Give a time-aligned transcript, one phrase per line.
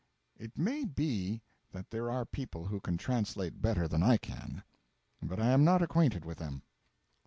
[0.35, 1.43] It may be
[1.73, 4.63] that there are people who can translate better than I can,
[5.21, 6.63] but I am not acquainted with them.